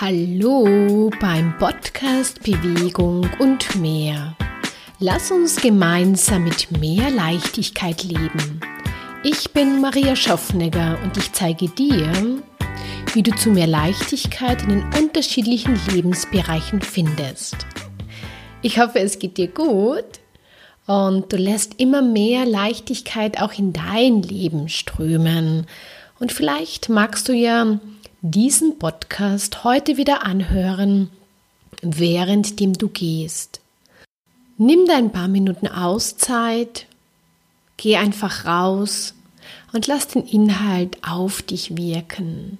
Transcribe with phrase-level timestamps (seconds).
[0.00, 4.36] Hallo beim Podcast Bewegung und mehr.
[4.98, 8.58] Lass uns gemeinsam mit mehr Leichtigkeit leben.
[9.22, 12.10] Ich bin Maria Schaffnegger und ich zeige dir,
[13.12, 17.58] wie du zu mehr Leichtigkeit in den unterschiedlichen Lebensbereichen findest.
[18.62, 20.18] Ich hoffe, es geht dir gut
[20.86, 25.68] und du lässt immer mehr Leichtigkeit auch in dein Leben strömen.
[26.18, 27.78] Und vielleicht magst du ja
[28.26, 31.10] diesen Podcast heute wieder anhören,
[31.82, 33.60] währenddem du gehst.
[34.56, 36.86] Nimm dir ein paar Minuten Auszeit,
[37.76, 39.12] geh einfach raus
[39.74, 42.58] und lass den Inhalt auf dich wirken.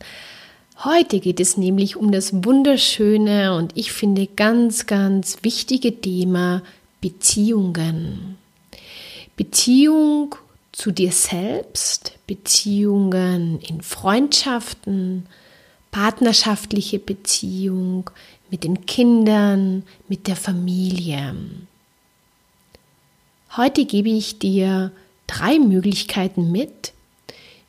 [0.84, 6.60] Heute geht es nämlich um das wunderschöne und ich finde ganz, ganz wichtige Thema
[7.00, 8.36] Beziehungen.
[9.34, 10.34] Beziehung
[10.72, 15.26] zu dir selbst, Beziehungen in Freundschaften,
[15.94, 18.10] partnerschaftliche Beziehung
[18.50, 21.36] mit den Kindern, mit der Familie.
[23.56, 24.90] Heute gebe ich dir
[25.28, 26.92] drei Möglichkeiten mit,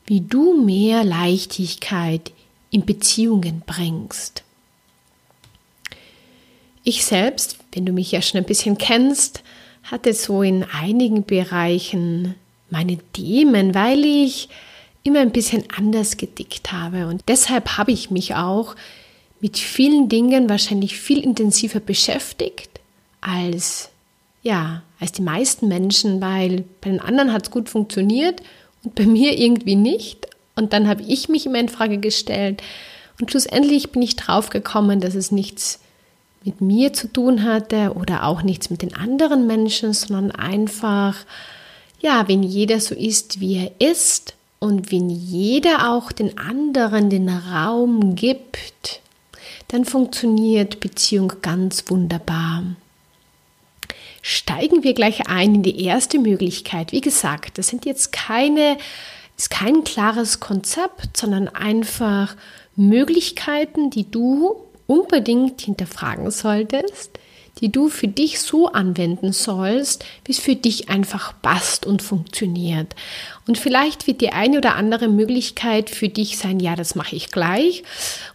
[0.06, 2.32] wie du mehr Leichtigkeit
[2.72, 4.42] in Beziehungen bringst.
[6.82, 9.44] Ich selbst, wenn du mich ja schon ein bisschen kennst,
[9.84, 12.34] hatte so in einigen Bereichen
[12.70, 14.48] meine Themen, weil ich
[15.06, 17.06] immer ein bisschen anders gedickt habe.
[17.06, 18.74] Und deshalb habe ich mich auch
[19.40, 22.70] mit vielen Dingen wahrscheinlich viel intensiver beschäftigt
[23.20, 23.90] als,
[24.42, 28.42] ja, als die meisten Menschen, weil bei den anderen hat es gut funktioniert
[28.82, 30.26] und bei mir irgendwie nicht.
[30.54, 32.62] Und dann habe ich mich immer in Frage gestellt.
[33.20, 35.80] Und schlussendlich bin ich drauf gekommen, dass es nichts
[36.44, 41.16] mit mir zu tun hatte oder auch nichts mit den anderen Menschen, sondern einfach,
[42.00, 47.28] ja, wenn jeder so ist, wie er ist, und wenn jeder auch den anderen den
[47.28, 49.00] Raum gibt,
[49.68, 52.62] dann funktioniert Beziehung ganz wunderbar.
[54.22, 56.92] Steigen wir gleich ein in die erste Möglichkeit.
[56.92, 58.76] Wie gesagt, das sind jetzt keine,
[59.36, 62.34] ist kein klares Konzept, sondern einfach
[62.74, 64.56] Möglichkeiten, die du
[64.86, 67.18] unbedingt hinterfragen solltest,
[67.60, 72.94] die du für dich so anwenden sollst, wie es für dich einfach passt und funktioniert.
[73.46, 77.30] Und vielleicht wird die eine oder andere Möglichkeit für dich sein, ja, das mache ich
[77.30, 77.82] gleich.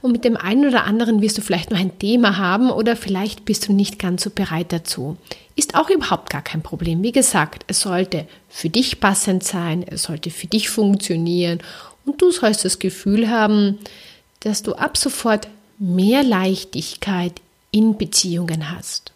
[0.01, 3.45] Und mit dem einen oder anderen wirst du vielleicht noch ein Thema haben oder vielleicht
[3.45, 5.17] bist du nicht ganz so bereit dazu.
[5.55, 7.03] Ist auch überhaupt gar kein Problem.
[7.03, 11.59] Wie gesagt, es sollte für dich passend sein, es sollte für dich funktionieren
[12.05, 13.77] und du sollst das Gefühl haben,
[14.39, 17.33] dass du ab sofort mehr Leichtigkeit
[17.71, 19.10] in Beziehungen hast.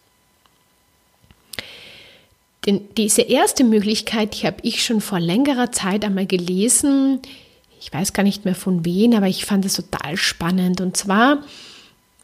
[2.66, 7.20] Denn diese erste Möglichkeit, die habe ich schon vor längerer Zeit einmal gelesen.
[7.80, 10.80] Ich weiß gar nicht mehr von wen, aber ich fand es total spannend.
[10.80, 11.44] Und zwar,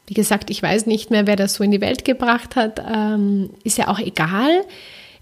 [0.05, 3.51] wie gesagt, ich weiß nicht mehr, wer das so in die Welt gebracht hat, ähm,
[3.63, 4.65] ist ja auch egal.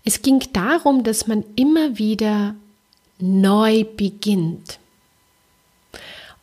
[0.03, 2.55] Es ging darum, dass man immer wieder
[3.19, 4.79] neu beginnt.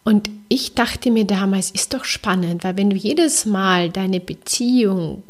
[0.04, 5.24] Und ich dachte mir damals, ist doch spannend, weil wenn du jedes Mal deine Beziehung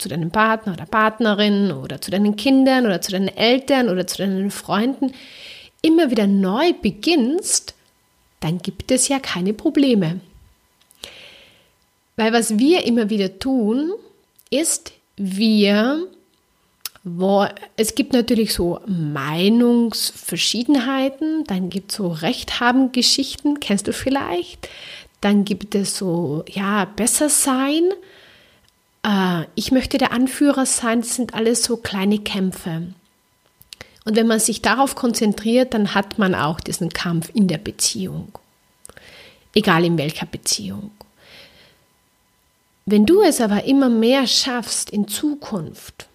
[0.00, 4.18] zu, deinem Partner oder Partnerin oder zu deinen Kindern oder zu deinen Eltern oder zu
[4.18, 5.12] deinen Freunden
[5.82, 7.74] immer wieder neu beginnst,
[8.40, 10.20] dann gibt es ja keine Probleme.
[12.16, 13.92] Weil was wir immer wieder tun,
[14.50, 16.06] ist, wir
[17.02, 17.46] wo,
[17.76, 24.68] es gibt natürlich so Meinungsverschiedenheiten, dann gibt es so Rechthaben-Geschichten, kennst du vielleicht.
[25.22, 27.84] Dann gibt es so, ja, besser sein.
[29.02, 32.92] Äh, ich möchte der Anführer sein, das sind alles so kleine Kämpfe.
[34.04, 38.32] Und wenn man sich darauf konzentriert, dann hat man auch diesen Kampf in der Beziehung.
[39.54, 40.90] Egal in welcher Beziehung.
[42.86, 46.08] Wenn du es aber immer mehr schaffst in Zukunft,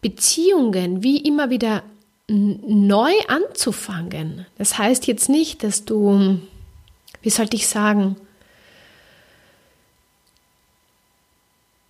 [0.00, 1.82] Beziehungen wie immer wieder
[2.28, 4.46] neu anzufangen.
[4.58, 6.38] Das heißt jetzt nicht, dass du,
[7.22, 8.16] wie sollte ich sagen,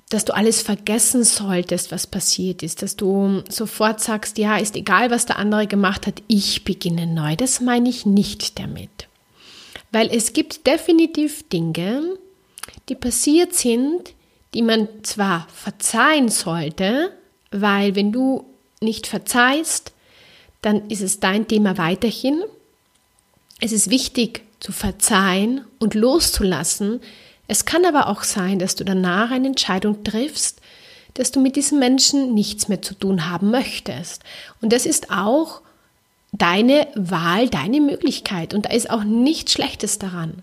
[0.08, 5.10] dass du alles vergessen solltest, was passiert ist, dass du sofort sagst, ja, ist egal,
[5.10, 7.36] was der andere gemacht hat, ich beginne neu.
[7.36, 9.08] Das meine ich nicht damit.
[9.92, 12.16] Weil es gibt definitiv Dinge,
[12.88, 14.14] die passiert sind,
[14.54, 17.12] die man zwar verzeihen sollte,
[17.50, 18.44] weil wenn du
[18.80, 19.92] nicht verzeihst,
[20.62, 22.42] dann ist es dein Thema weiterhin.
[23.60, 27.00] Es ist wichtig zu verzeihen und loszulassen.
[27.48, 30.60] Es kann aber auch sein, dass du danach eine Entscheidung triffst,
[31.14, 34.22] dass du mit diesem Menschen nichts mehr zu tun haben möchtest.
[34.60, 35.62] Und das ist auch
[36.32, 38.54] deine Wahl, deine Möglichkeit.
[38.54, 40.42] Und da ist auch nichts Schlechtes daran.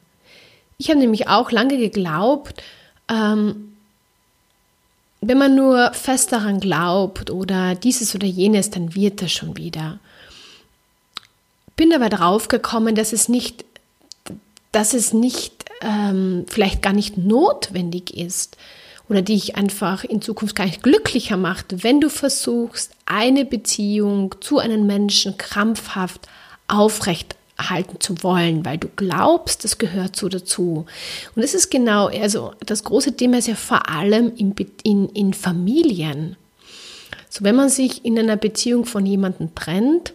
[0.78, 2.62] Ich habe nämlich auch lange geglaubt,
[3.08, 3.76] ähm,
[5.22, 10.00] wenn man nur fest daran glaubt oder dieses oder jenes, dann wird das schon wieder.
[11.76, 13.66] Bin aber drauf gekommen, dass es nicht,
[14.72, 18.58] dass es nicht, ähm, vielleicht gar nicht notwendig ist
[19.10, 24.60] oder dich einfach in Zukunft gar nicht glücklicher macht, wenn du versuchst, eine Beziehung zu
[24.60, 26.28] einem Menschen krampfhaft
[26.68, 30.86] aufrecht halten zu wollen, weil du glaubst, das gehört so dazu.
[31.36, 35.34] Und es ist genau, also das große Thema ist ja vor allem in, in, in
[35.34, 36.36] Familien.
[37.30, 40.14] So, wenn man sich in einer Beziehung von jemandem trennt,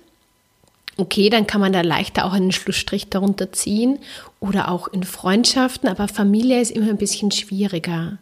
[1.01, 3.99] okay, dann kann man da leichter auch einen Schlussstrich darunter ziehen
[4.39, 8.19] oder auch in Freundschaften, aber Familie ist immer ein bisschen schwieriger.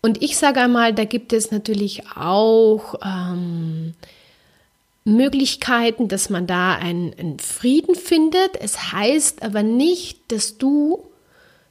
[0.00, 3.94] Und ich sage einmal, da gibt es natürlich auch ähm,
[5.04, 8.56] Möglichkeiten, dass man da einen, einen Frieden findet.
[8.60, 11.04] Es heißt aber nicht, dass du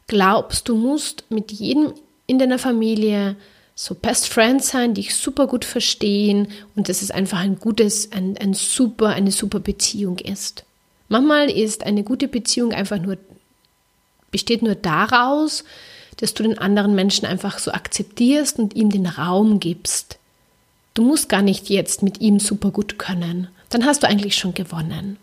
[0.07, 1.93] glaubst, du musst mit jedem
[2.27, 3.35] in deiner Familie
[3.81, 8.11] so Best Friends sein, die dich super gut verstehen und dass es einfach ein gutes,
[8.11, 10.65] ein, ein super, eine super Beziehung ist.
[11.09, 13.17] Manchmal ist eine gute Beziehung einfach nur,
[14.29, 15.63] besteht nur daraus,
[16.17, 20.19] dass du den anderen Menschen einfach so akzeptierst und ihm den Raum gibst.
[20.93, 23.47] Du musst gar nicht jetzt mit ihm super gut können.
[23.69, 25.17] Dann hast du eigentlich schon gewonnen.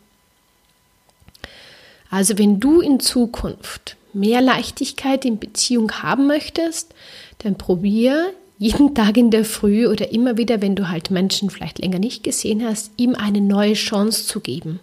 [2.10, 6.92] Also wenn du in Zukunft mehr Leichtigkeit in Beziehung haben möchtest,
[7.38, 11.78] dann probier jeden Tag in der Früh oder immer wieder, wenn du halt Menschen vielleicht
[11.78, 14.80] länger nicht gesehen hast, ihm eine neue Chance zu geben.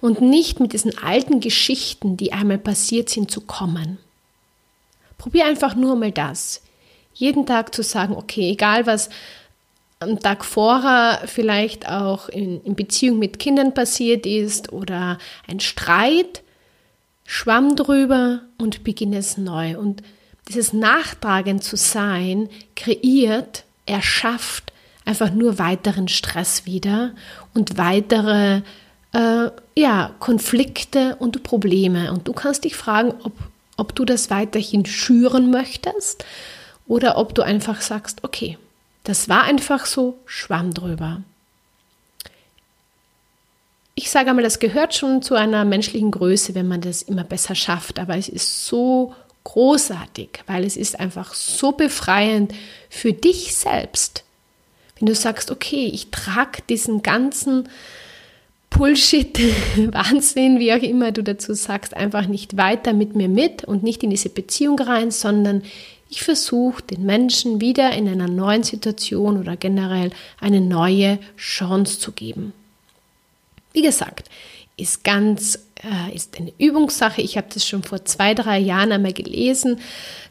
[0.00, 3.98] Und nicht mit diesen alten Geschichten, die einmal passiert sind, zu kommen.
[5.18, 6.62] Probier einfach nur mal das.
[7.12, 9.10] Jeden Tag zu sagen, okay, egal was
[10.00, 15.18] am Tag vorher vielleicht auch in, in Beziehung mit Kindern passiert ist oder
[15.48, 16.42] ein Streit,
[17.24, 19.76] schwamm drüber und beginne es neu.
[19.76, 20.02] Und
[20.48, 24.72] dieses Nachtragen zu sein, kreiert, erschafft
[25.04, 27.12] einfach nur weiteren Stress wieder
[27.54, 28.62] und weitere
[29.12, 32.12] äh, ja, Konflikte und Probleme.
[32.12, 33.32] Und du kannst dich fragen, ob,
[33.76, 36.24] ob du das weiterhin schüren möchtest
[36.86, 38.58] oder ob du einfach sagst, okay,
[39.04, 41.22] das war einfach so, schwamm drüber.
[43.94, 47.54] Ich sage einmal, das gehört schon zu einer menschlichen Größe, wenn man das immer besser
[47.54, 52.52] schafft, aber es ist so großartig, weil es ist einfach so befreiend
[52.90, 54.24] für dich selbst.
[54.98, 57.68] Wenn du sagst, okay, ich trage diesen ganzen
[58.70, 59.38] Bullshit,
[59.92, 64.02] Wahnsinn, wie auch immer du dazu sagst, einfach nicht weiter mit mir mit und nicht
[64.02, 65.62] in diese Beziehung rein, sondern
[66.10, 72.12] ich versuche den Menschen wieder in einer neuen Situation oder generell eine neue Chance zu
[72.12, 72.52] geben.
[73.72, 74.30] Wie gesagt,
[74.78, 77.20] ist ganz, äh, ist eine Übungssache.
[77.20, 79.80] Ich habe das schon vor zwei, drei Jahren einmal gelesen,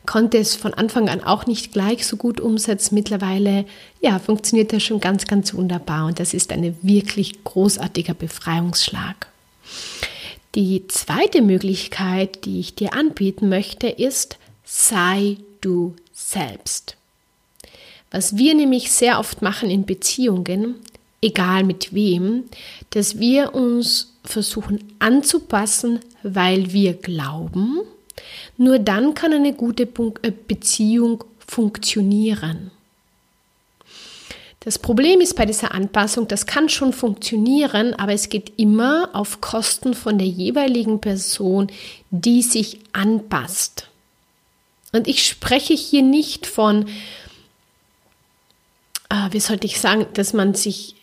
[0.05, 2.95] konnte es von Anfang an auch nicht gleich so gut umsetzen.
[2.95, 3.65] Mittlerweile,
[4.01, 9.27] ja, funktioniert das schon ganz, ganz wunderbar und das ist ein wirklich großartiger Befreiungsschlag.
[10.55, 16.95] Die zweite Möglichkeit, die ich dir anbieten möchte, ist, sei du selbst.
[18.09, 20.75] Was wir nämlich sehr oft machen in Beziehungen,
[21.21, 22.45] egal mit wem,
[22.91, 27.79] dass wir uns versuchen anzupassen, weil wir glauben,
[28.57, 32.71] nur dann kann eine gute äh, Beziehung funktionieren.
[34.67, 39.39] Das Problem ist bei dieser Anpassung, das kann schon funktionieren, aber es geht immer auf
[39.39, 41.71] Kosten von der jeweiligen Person,
[42.09, 43.87] die sich anpasst.
[44.91, 46.89] Und ich spreche hier nicht von,
[49.09, 50.95] äh, wie sollte ich sagen, dass man sich,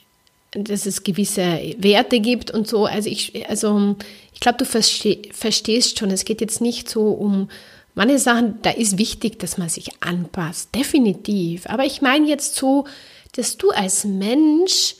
[0.55, 2.87] dass es gewisse Werte gibt und so.
[2.87, 3.97] Also ich, also
[4.33, 7.49] ich glaube, du versteh, verstehst schon, es geht jetzt nicht so um
[7.95, 11.67] manche Sachen, da ist wichtig, dass man sich anpasst, definitiv.
[11.67, 12.87] Aber ich meine jetzt so,
[13.33, 14.97] dass du als Mensch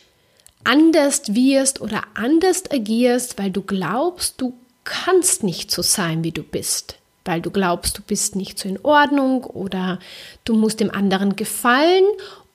[0.65, 6.43] anders wirst oder anders agierst, weil du glaubst, du kannst nicht so sein, wie du
[6.43, 9.99] bist weil du glaubst, du bist nicht so in Ordnung oder
[10.45, 12.05] du musst dem anderen gefallen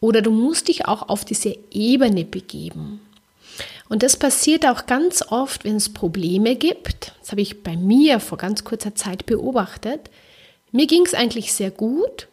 [0.02, 3.02] oder du musst dich auch auf diese Ebene begeben.
[3.90, 7.14] Und das passiert auch ganz oft, wenn es Probleme gibt.
[7.20, 10.10] Das habe ich bei mir vor ganz kurzer Zeit beobachtet.
[10.72, 12.28] Mir ging es eigentlich sehr gut.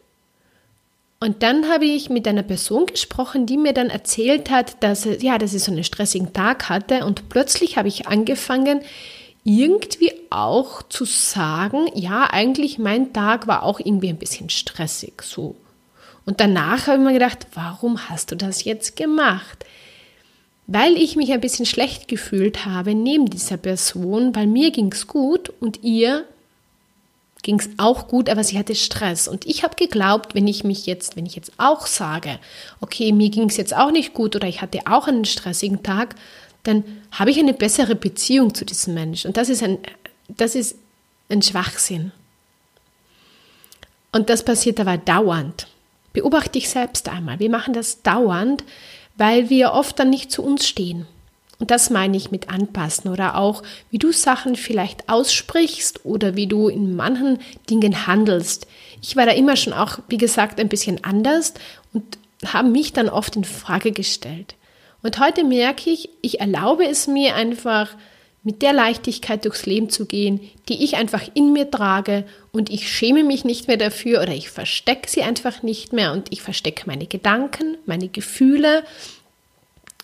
[1.19, 5.39] Und dann habe ich mit einer Person gesprochen, die mir dann erzählt hat, dass, ja,
[5.39, 7.05] dass sie so einen stressigen Tag hatte.
[7.05, 8.81] Und plötzlich habe ich angefangen,
[9.43, 15.55] irgendwie auch zu sagen, ja, eigentlich mein Tag war auch irgendwie ein bisschen stressig so.
[16.27, 19.65] Und danach habe ich mir gedacht, warum hast du das jetzt gemacht?
[20.67, 25.07] Weil ich mich ein bisschen schlecht gefühlt habe neben dieser Person, weil mir ging es
[25.07, 26.25] gut und ihr
[27.43, 29.29] ging es auch gut, aber sie hatte Stress.
[29.29, 32.39] Und ich habe geglaubt, wenn ich mich jetzt, wenn ich jetzt auch sage,
[32.81, 36.15] okay, mir ging es jetzt auch nicht gut oder ich hatte auch einen stressigen Tag,
[36.63, 39.29] dann habe ich eine bessere Beziehung zu diesem Menschen.
[39.29, 39.77] Und das ist ein,
[40.27, 40.75] das ist
[41.29, 42.11] ein Schwachsinn.
[44.11, 45.67] Und das passiert aber dauernd.
[46.17, 47.37] Beobachte dich selbst einmal.
[47.37, 48.63] Wir machen das dauernd,
[49.17, 51.05] weil wir oft dann nicht zu uns stehen.
[51.59, 56.47] Und das meine ich mit anpassen oder auch, wie du Sachen vielleicht aussprichst oder wie
[56.47, 57.37] du in manchen
[57.69, 58.65] Dingen handelst.
[58.99, 61.53] Ich war da immer schon auch, wie gesagt, ein bisschen anders
[61.93, 64.55] und habe mich dann oft in Frage gestellt.
[65.03, 67.89] Und heute merke ich, ich erlaube es mir einfach,
[68.47, 70.39] mit der Leichtigkeit durchs Leben zu gehen,
[70.69, 72.23] die ich einfach in mir trage.
[72.53, 76.13] Und ich schäme mich nicht mehr dafür oder ich verstecke sie einfach nicht mehr.
[76.13, 78.85] Und ich verstecke meine Gedanken, meine Gefühle,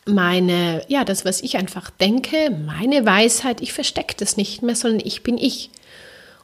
[0.06, 5.08] meine, ja, das, was ich einfach denke, meine Weisheit, ich verstecke das nicht mehr, sondern
[5.08, 5.70] ich bin ich.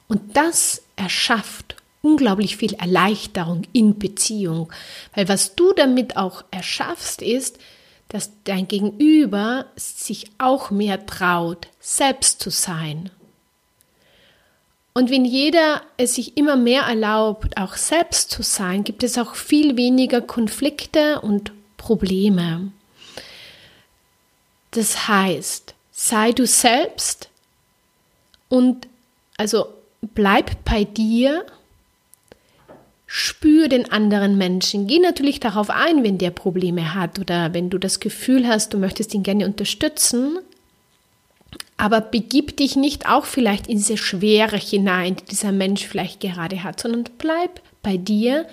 [0.08, 4.72] Und das erschafft unglaublich viel Erleichterung in Beziehung,
[5.14, 7.58] weil was du damit auch erschaffst, ist,
[8.10, 13.10] dass dein Gegenüber sich auch mehr traut, selbst zu sein.
[14.92, 19.36] Und wenn jeder es sich immer mehr erlaubt, auch selbst zu sein, gibt es auch
[19.36, 22.72] viel weniger Konflikte und Probleme.
[24.72, 27.28] Das heißt, sei du selbst
[28.48, 28.88] und
[29.36, 29.66] also
[30.00, 31.46] bleib bei dir,
[33.70, 34.86] den anderen Menschen.
[34.86, 38.78] Geh natürlich darauf ein, wenn der Probleme hat oder wenn du das Gefühl hast, du
[38.78, 40.38] möchtest ihn gerne unterstützen.
[41.76, 46.62] Aber begib dich nicht auch vielleicht in diese Schwere hinein, die dieser Mensch vielleicht gerade
[46.62, 48.46] hat, sondern bleib bei dir.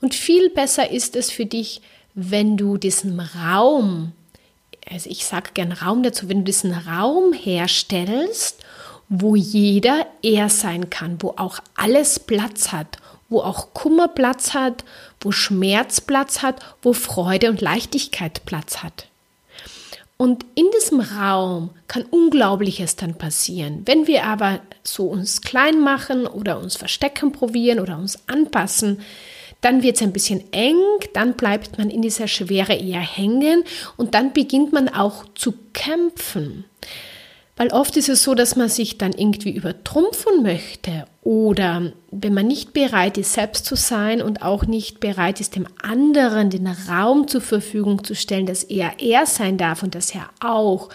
[0.00, 1.80] Und viel besser ist es für dich,
[2.14, 4.12] wenn du diesen Raum
[4.90, 8.62] also ich sage gern Raum dazu, wenn du diesen Raum herstellst,
[9.08, 14.84] wo jeder er sein kann, wo auch alles Platz hat, wo auch Kummer Platz hat,
[15.20, 19.06] wo Schmerz Platz hat, wo Freude und Leichtigkeit Platz hat.
[20.16, 23.82] Und in diesem Raum kann Unglaubliches dann passieren.
[23.84, 29.00] Wenn wir aber so uns klein machen oder uns verstecken probieren oder uns anpassen,
[29.60, 30.76] dann wird es ein bisschen eng,
[31.14, 33.64] dann bleibt man in dieser Schwere eher hängen
[33.96, 36.64] und dann beginnt man auch zu kämpfen.
[37.58, 42.46] Weil oft ist es so, dass man sich dann irgendwie übertrumpfen möchte oder wenn man
[42.46, 47.26] nicht bereit ist, selbst zu sein und auch nicht bereit ist, dem anderen den Raum
[47.26, 50.88] zur Verfügung zu stellen, dass er er sein darf und dass er auch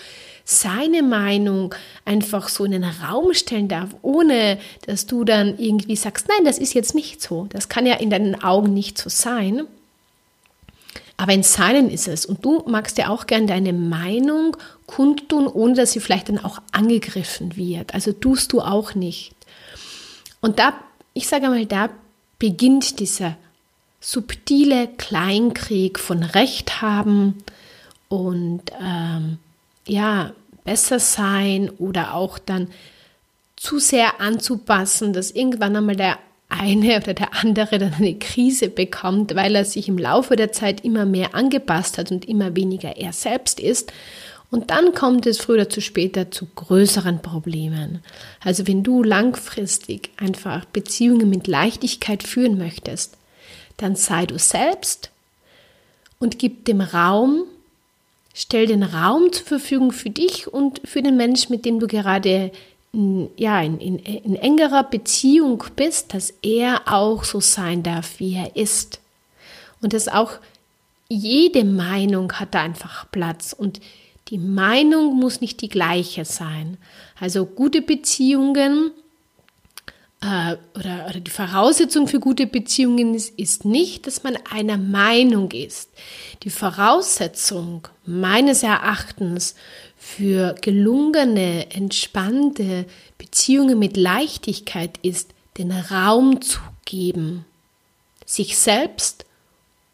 [0.46, 6.30] seine Meinung einfach so in den Raum stellen darf, ohne dass du dann irgendwie sagst,
[6.30, 7.48] nein, das ist jetzt nicht so.
[7.50, 9.68] Das kann ja in deinen Augen nicht so sein.
[11.24, 12.26] Aber in seinen ist es.
[12.26, 16.62] Und du magst ja auch gern deine Meinung kundtun, ohne dass sie vielleicht dann auch
[16.74, 17.94] angegriffen wird.
[17.94, 19.34] Also tust du auch nicht.
[20.42, 20.74] Und da,
[21.14, 21.90] ich sage mal, da
[22.40, 23.38] beginnt dieser
[24.02, 27.42] subtile Kleinkrieg von Recht haben
[28.10, 29.38] und ähm,
[29.88, 30.34] ja,
[30.66, 32.68] besser sein oder auch dann
[33.56, 36.20] zu sehr anzupassen, dass irgendwann einmal der
[36.60, 40.84] eine oder der andere dann eine Krise bekommt, weil er sich im Laufe der Zeit
[40.84, 43.92] immer mehr angepasst hat und immer weniger er selbst ist.
[44.52, 48.04] Und dann kommt es früher zu später zu größeren Problemen.
[48.40, 53.18] Also wenn du langfristig einfach Beziehungen mit Leichtigkeit führen möchtest,
[53.78, 55.10] dann sei du selbst
[56.20, 57.46] und gib dem Raum,
[58.34, 62.52] Stell den Raum zur Verfügung für dich und für den Menschen, mit dem du gerade
[62.94, 68.56] ja, in, in, in engerer Beziehung bist, dass er auch so sein darf, wie er
[68.56, 69.00] ist.
[69.82, 70.34] Und dass auch
[71.10, 73.82] jede Meinung hat da einfach Platz und
[74.30, 76.78] die Meinung muss nicht die gleiche sein.
[77.20, 78.92] Also gute Beziehungen
[80.22, 85.52] äh, oder, oder die Voraussetzung für gute Beziehungen ist, ist nicht, dass man einer Meinung
[85.52, 85.90] ist.
[86.44, 89.56] Die Voraussetzung meines Erachtens
[90.06, 92.86] für gelungene, entspannte
[93.18, 97.46] Beziehungen mit Leichtigkeit ist, den Raum zu geben,
[98.26, 99.26] sich selbst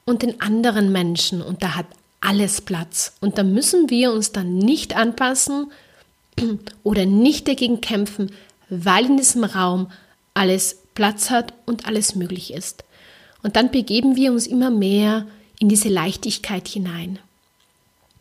[0.06, 1.44] und den anderen Menschen.
[1.44, 1.86] Und da hat
[2.22, 3.14] alles Platz.
[3.22, 5.72] Und da müssen wir uns dann nicht anpassen
[6.84, 8.32] oder nicht dagegen kämpfen,
[8.68, 9.92] weil in diesem Raum
[10.34, 12.84] alles Platz hat und alles möglich ist.
[13.44, 15.28] Und dann begeben wir uns immer mehr
[15.60, 17.20] in diese Leichtigkeit hinein.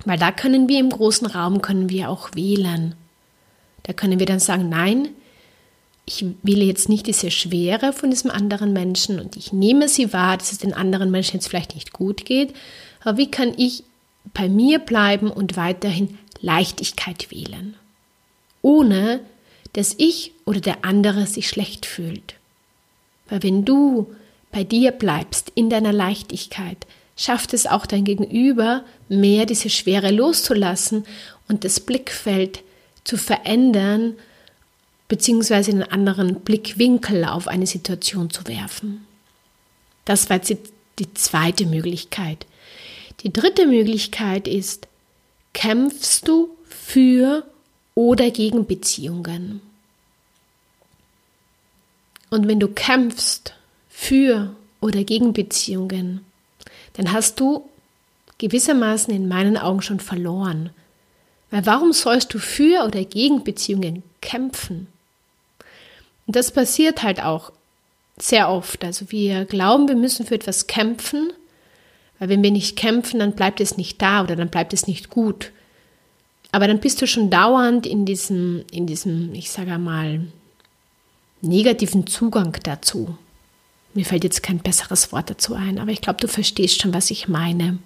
[0.05, 2.95] Weil da können wir im großen Raum, können wir auch wählen.
[3.83, 5.09] Da können wir dann sagen, nein,
[6.05, 10.39] ich wähle jetzt nicht diese Schwere von diesem anderen Menschen und ich nehme sie wahr,
[10.39, 12.55] dass es den anderen Menschen jetzt vielleicht nicht gut geht,
[13.03, 13.85] aber wie kann ich
[14.33, 17.75] bei mir bleiben und weiterhin Leichtigkeit wählen,
[18.63, 19.21] ohne
[19.75, 22.35] dass ich oder der andere sich schlecht fühlt.
[23.29, 24.15] Weil wenn du
[24.51, 26.87] bei dir bleibst, in deiner Leichtigkeit,
[27.19, 31.05] schafft es auch dein Gegenüber, mehr diese Schwere loszulassen
[31.49, 32.63] und das Blickfeld
[33.05, 34.15] zu verändern,
[35.09, 39.05] beziehungsweise einen anderen Blickwinkel auf eine Situation zu werfen.
[40.05, 42.47] Das war jetzt die zweite Möglichkeit.
[43.21, 44.87] Die dritte Möglichkeit ist,
[45.53, 47.45] kämpfst du für
[47.95, 49.61] oder gegen Beziehungen?
[52.31, 53.55] Und wenn du kämpfst
[53.89, 56.21] für oder gegen Beziehungen,
[56.99, 57.65] dann hast du
[58.39, 60.71] gewissermaßen in meinen Augen schon verloren.
[61.51, 64.89] Weil warum sollst du für oder gegen Beziehungen kämpfen?
[66.27, 67.53] Und das passiert halt auch
[68.19, 68.85] sehr oft.
[68.85, 71.33] Also wir glauben, wir müssen für etwas kämpfen,
[72.19, 75.09] weil wenn wir nicht kämpfen, dann bleibt es nicht da oder dann bleibt es nicht
[75.09, 75.53] gut.
[76.51, 80.27] Aber dann bist du schon dauernd in diesem, in diesem, ich sage mal,
[81.43, 83.17] negativen Zugang dazu.
[83.95, 87.11] Mir fällt jetzt kein besseres Wort dazu ein, aber ich glaube, du verstehst schon, was
[87.11, 87.79] ich meine.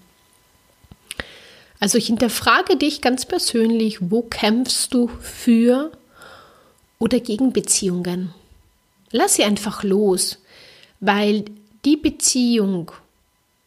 [1.80, 5.90] Also ich hinterfrage dich ganz persönlich, wo kämpfst du für
[6.99, 8.32] oder gegen Beziehungen?
[9.11, 10.38] Lass sie einfach los,
[11.00, 11.44] weil
[11.85, 12.92] die Beziehung,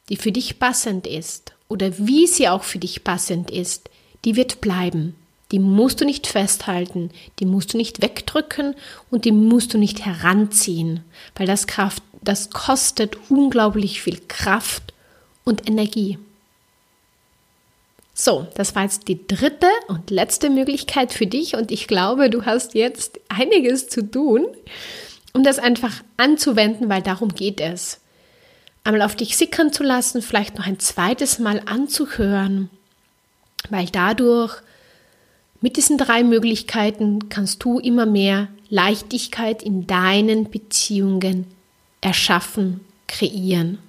[0.07, 3.89] die für dich passend ist oder wie sie auch für dich passend ist,
[4.23, 5.15] die wird bleiben.
[5.51, 8.75] Die musst du nicht festhalten, die musst du nicht wegdrücken
[9.11, 11.01] und die musst du nicht heranziehen,
[11.35, 14.93] weil das Kraft, das kostet unglaublich viel Kraft
[15.43, 16.17] und Energie.
[18.13, 22.45] So, das war jetzt die dritte und letzte Möglichkeit für dich und ich glaube, du
[22.45, 24.47] hast jetzt einiges zu tun,
[25.33, 27.99] um das einfach anzuwenden, weil darum geht es.
[28.85, 32.69] Einmal auf dich sickern zu lassen, vielleicht noch ein zweites Mal anzuhören,
[33.69, 34.61] weil dadurch
[35.59, 41.54] mit diesen drei Möglichkeiten kannst du immer mehr Leichtigkeit in deinen Beziehungen
[42.05, 43.79] erschaffen, kreieren.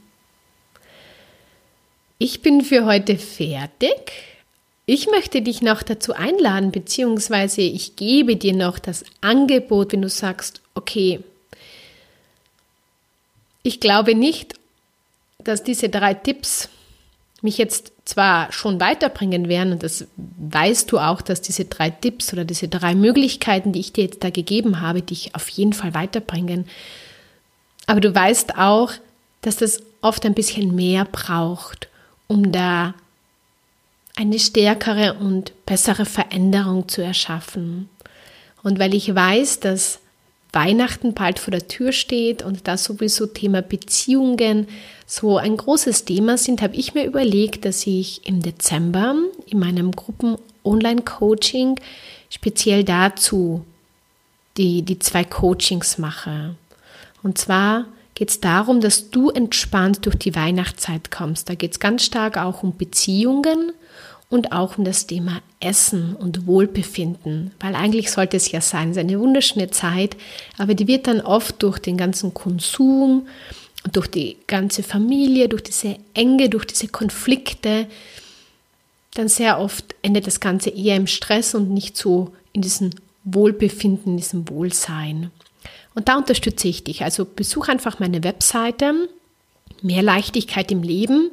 [2.16, 4.12] Ich bin für heute fertig.
[4.86, 10.08] Ich möchte dich noch dazu einladen, beziehungsweise ich gebe dir noch das Angebot, wenn du
[10.08, 11.20] sagst, okay,
[13.62, 14.54] ich glaube nicht,
[15.38, 16.70] dass diese drei Tipps
[17.42, 22.32] mich jetzt zwar schon weiterbringen werden, und das weißt du auch, dass diese drei Tipps
[22.32, 25.92] oder diese drei Möglichkeiten, die ich dir jetzt da gegeben habe, dich auf jeden Fall
[25.92, 26.66] weiterbringen.
[27.86, 28.92] Aber du weißt auch,
[29.42, 31.88] dass das oft ein bisschen mehr braucht,
[32.26, 32.94] um da
[34.16, 37.88] eine stärkere und bessere Veränderung zu erschaffen.
[38.62, 40.00] Und weil ich weiß, dass
[40.52, 44.66] Weihnachten bald vor der Tür steht und da sowieso Thema Beziehungen
[45.04, 49.14] so ein großes Thema sind, habe ich mir überlegt, dass ich im Dezember
[49.46, 51.78] in meinem Gruppen-Online-Coaching
[52.30, 53.64] speziell dazu
[54.56, 56.56] die, die zwei Coachings mache.
[57.26, 61.48] Und zwar geht es darum, dass du entspannt durch die Weihnachtszeit kommst.
[61.48, 63.72] Da geht es ganz stark auch um Beziehungen
[64.30, 68.96] und auch um das Thema Essen und Wohlbefinden, weil eigentlich sollte es ja sein, es
[68.96, 70.16] ist eine wunderschöne Zeit,
[70.56, 73.26] aber die wird dann oft durch den ganzen Konsum,
[73.90, 77.88] durch die ganze Familie, durch diese Enge, durch diese Konflikte,
[79.14, 82.90] dann sehr oft endet das Ganze eher im Stress und nicht so in diesem
[83.24, 85.32] Wohlbefinden, in diesem Wohlsein.
[85.96, 87.02] Und da unterstütze ich dich.
[87.02, 89.08] Also besuch einfach meine Webseite,
[89.82, 91.30] mehr Leichtigkeit im Leben.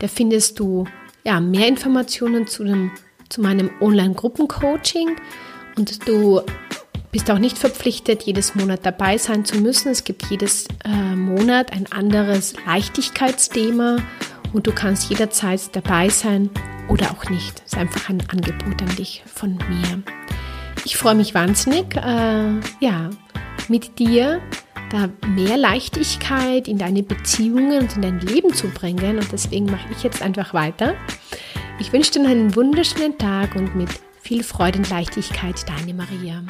[0.00, 0.86] Da findest du
[1.24, 2.90] ja, mehr Informationen zu, dem,
[3.28, 5.16] zu meinem Online-Gruppencoaching
[5.76, 6.42] und du
[7.10, 9.90] bist auch nicht verpflichtet, jedes Monat dabei sein zu müssen.
[9.90, 13.98] Es gibt jedes äh, Monat ein anderes Leichtigkeitsthema
[14.52, 16.50] und du kannst jederzeit dabei sein
[16.88, 17.62] oder auch nicht.
[17.64, 20.02] Es ist einfach ein Angebot an dich von mir.
[20.84, 23.10] Ich freue mich wahnsinnig, äh, ja,
[23.68, 24.40] mit dir
[24.90, 29.18] da mehr Leichtigkeit in deine Beziehungen und in dein Leben zu bringen.
[29.18, 30.94] Und deswegen mache ich jetzt einfach weiter.
[31.78, 36.42] Ich wünsche dir einen wunderschönen Tag und mit viel Freude und Leichtigkeit, deine Maria.